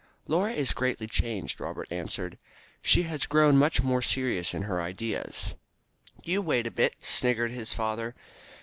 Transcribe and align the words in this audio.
"Laura 0.25 0.51
is 0.51 0.73
greatly 0.73 1.05
changed," 1.05 1.59
Robert 1.61 1.87
answered; 1.91 2.39
"she 2.81 3.03
has 3.03 3.27
grown 3.27 3.55
much 3.55 3.83
more 3.83 4.01
serious 4.01 4.51
in 4.51 4.63
her 4.63 4.81
ideas." 4.81 5.53
"You 6.23 6.41
wait 6.41 6.65
a 6.65 6.71
bit!" 6.71 6.95
sniggered 7.01 7.51
his 7.51 7.71
father. 7.71 8.15